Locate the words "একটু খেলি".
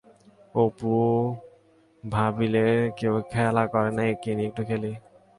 4.49-4.91